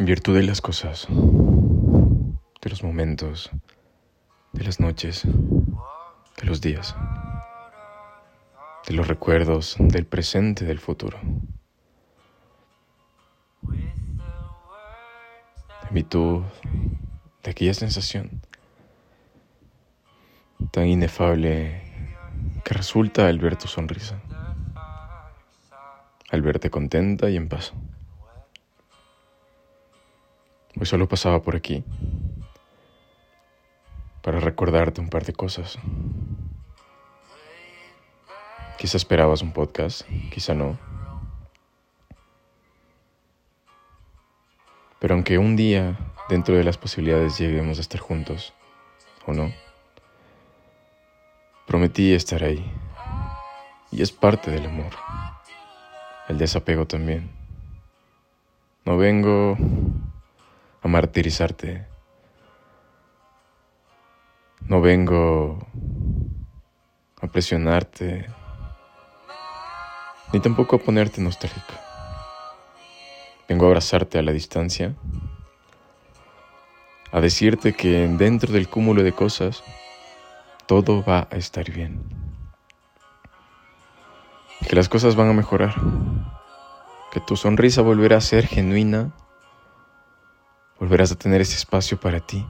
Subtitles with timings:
[0.00, 3.50] En virtud de las cosas, de los momentos,
[4.54, 6.96] de las noches, de los días,
[8.88, 11.18] de los recuerdos, del presente, del futuro.
[15.90, 16.44] En virtud
[17.42, 18.40] de aquella sensación
[20.70, 21.82] tan inefable
[22.64, 24.18] que resulta al ver tu sonrisa,
[26.30, 27.74] al verte contenta y en paz.
[30.78, 31.84] Hoy solo pasaba por aquí
[34.22, 35.78] para recordarte un par de cosas.
[38.78, 40.02] Quizá esperabas un podcast,
[40.32, 40.78] quizá no.
[45.00, 48.52] Pero aunque un día, dentro de las posibilidades, lleguemos a estar juntos,
[49.26, 49.52] o no,
[51.66, 52.70] prometí estar ahí.
[53.90, 54.92] Y es parte del amor.
[56.28, 57.30] El desapego también.
[58.84, 59.56] No vengo
[60.82, 61.86] a martirizarte.
[64.62, 65.66] No vengo
[67.20, 68.26] a presionarte,
[70.32, 71.74] ni tampoco a ponerte nostálgica.
[73.48, 74.94] Vengo a abrazarte a la distancia,
[77.12, 79.64] a decirte que dentro del cúmulo de cosas,
[80.66, 82.04] todo va a estar bien.
[84.68, 85.74] Que las cosas van a mejorar.
[87.12, 89.12] Que tu sonrisa volverá a ser genuina
[90.80, 92.44] volverás a tener ese espacio para ti,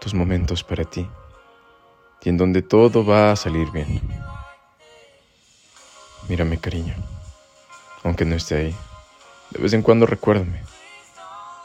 [0.00, 1.06] tus momentos para ti,
[2.22, 4.00] y en donde todo va a salir bien.
[6.26, 6.94] Mírame, cariño,
[8.02, 8.76] aunque no esté ahí.
[9.50, 10.62] De vez en cuando recuérdame.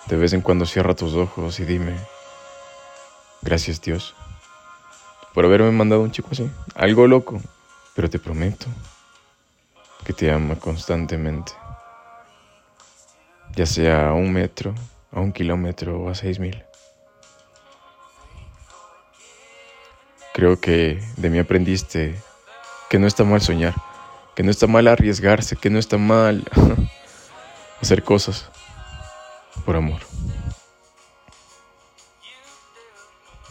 [0.08, 1.98] De vez en cuando cierra tus ojos y dime,
[3.42, 4.14] gracias Dios,
[5.34, 6.52] por haberme mandado un chico así.
[6.76, 7.42] Algo loco,
[7.96, 8.68] pero te prometo
[10.04, 11.54] que te ama constantemente.
[13.56, 14.76] Ya sea a un metro,
[15.16, 16.64] a un kilómetro o a seis mil.
[20.34, 22.22] Creo que de mí aprendiste
[22.90, 23.74] que no está mal soñar,
[24.36, 26.44] que no está mal arriesgarse, que no está mal
[27.82, 28.50] hacer cosas
[29.66, 30.02] por amor.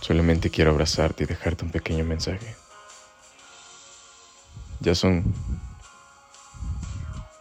[0.02, 2.54] Solamente quiero abrazarte y dejarte un pequeño mensaje.
[4.80, 5.24] Ya son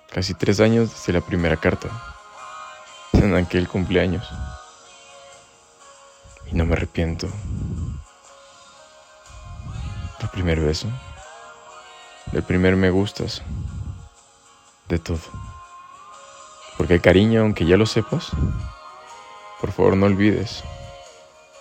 [0.10, 2.13] casi tres años desde la primera carta
[3.26, 4.30] en aquel cumpleaños.
[6.52, 7.28] Y no me arrepiento.
[10.20, 10.88] Del primer beso.
[12.32, 13.42] Del primer me gustas.
[14.90, 15.20] De todo.
[16.78, 18.32] Porque el cariño, aunque ya lo sepas,
[19.62, 20.64] por favor no olvides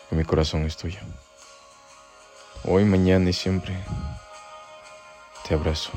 [0.09, 1.01] que mi corazón es tuyo.
[2.65, 3.77] Hoy, mañana y siempre
[5.47, 5.91] te abrazo.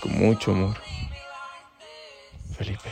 [0.00, 0.76] Con mucho amor.
[2.56, 2.90] Felipe.